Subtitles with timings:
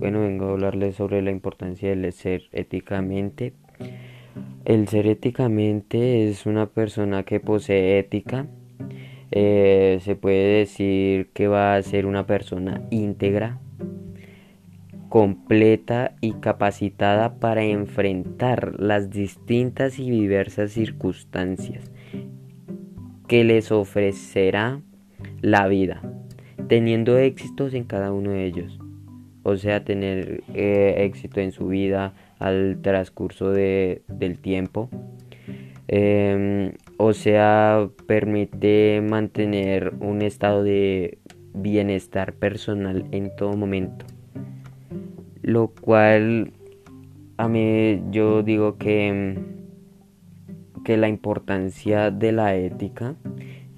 [0.00, 3.52] bueno, vengo a hablarles sobre la importancia del ser éticamente.
[4.64, 8.46] El ser éticamente es una persona que posee ética.
[9.30, 13.60] Eh, se puede decir que va a ser una persona íntegra,
[15.10, 21.92] completa y capacitada para enfrentar las distintas y diversas circunstancias
[23.28, 24.80] que les ofrecerá
[25.42, 26.00] la vida,
[26.68, 28.80] teniendo éxitos en cada uno de ellos.
[29.42, 34.88] O sea, tener eh, éxito en su vida al transcurso del tiempo.
[35.88, 41.18] Em, o sea, permite mantener un estado de
[41.54, 44.06] bienestar personal en todo momento
[45.42, 46.52] lo cual
[47.36, 49.38] a mí yo digo que,
[50.84, 53.16] que la importancia de la ética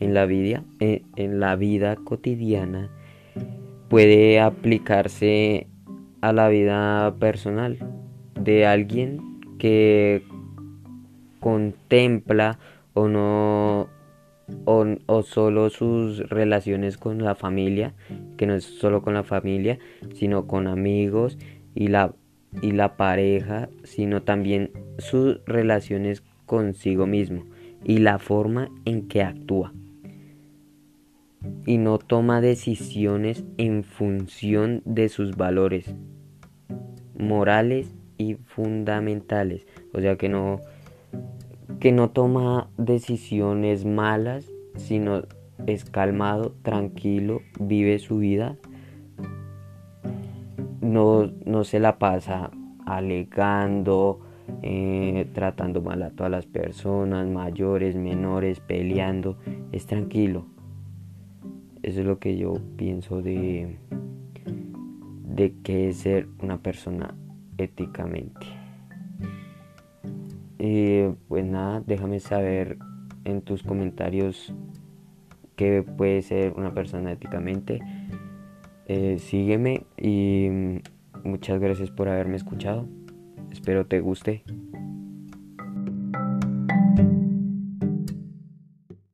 [0.00, 2.90] en la vida, eh, en la vida cotidiana
[3.92, 5.66] puede aplicarse
[6.22, 7.76] a la vida personal
[8.40, 9.20] de alguien
[9.58, 10.22] que
[11.40, 12.58] contempla
[12.94, 13.90] o no
[14.64, 17.92] o, o, solo sus relaciones con la familia,
[18.38, 19.78] que no es solo con la familia,
[20.14, 21.36] sino con amigos
[21.74, 22.14] y la,
[22.62, 27.44] y la pareja, sino también sus relaciones consigo mismo
[27.84, 29.74] y la forma en que actúa.
[31.66, 35.94] Y no toma decisiones en función de sus valores
[37.18, 39.66] morales y fundamentales.
[39.92, 40.60] O sea que no,
[41.80, 45.22] que no toma decisiones malas, sino
[45.66, 48.56] es calmado, tranquilo, vive su vida
[50.82, 52.50] no, no se la pasa
[52.84, 54.20] alegando,
[54.62, 59.38] eh, tratando mal a todas las personas, mayores, menores, peleando.
[59.70, 60.44] Es tranquilo.
[61.82, 63.76] Eso es lo que yo pienso de,
[65.34, 67.14] de qué es ser una persona
[67.58, 68.46] éticamente.
[70.58, 72.78] Eh, pues nada, déjame saber
[73.24, 74.54] en tus comentarios
[75.56, 77.80] qué puede ser una persona éticamente.
[78.86, 80.48] Eh, sígueme y
[81.24, 82.86] muchas gracias por haberme escuchado.
[83.50, 84.44] Espero te guste.